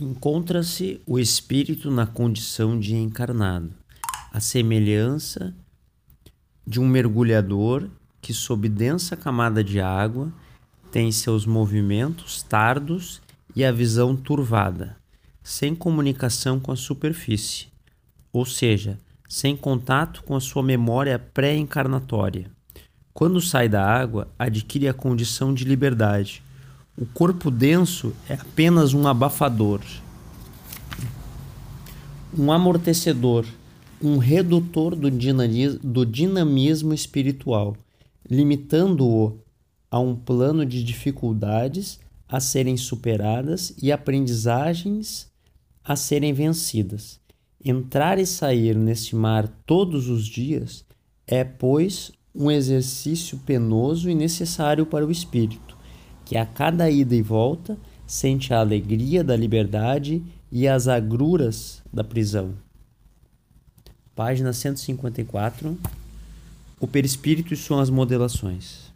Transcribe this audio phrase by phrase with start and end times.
[0.00, 3.72] Encontra-se o espírito na condição de encarnado,
[4.32, 5.52] a semelhança
[6.64, 7.90] de um mergulhador
[8.20, 10.32] que, sob densa camada de água,
[10.92, 13.20] tem seus movimentos tardos
[13.56, 14.96] e a visão turvada,
[15.42, 17.66] sem comunicação com a superfície,
[18.32, 22.48] ou seja, sem contato com a sua memória pré-encarnatória.
[23.12, 26.40] Quando sai da água, adquire a condição de liberdade,
[27.00, 29.80] o corpo denso é apenas um abafador,
[32.36, 33.46] um amortecedor,
[34.02, 35.08] um redutor do,
[35.80, 37.76] do dinamismo espiritual,
[38.28, 39.38] limitando-o
[39.88, 45.30] a um plano de dificuldades a serem superadas e aprendizagens
[45.84, 47.20] a serem vencidas.
[47.64, 50.84] Entrar e sair neste mar todos os dias
[51.28, 55.77] é, pois, um exercício penoso e necessário para o espírito
[56.28, 62.04] que a cada ida e volta sente a alegria da liberdade e as agruras da
[62.04, 62.52] prisão.
[64.14, 65.78] Página 154.
[66.78, 68.92] O perispírito e suas modelações.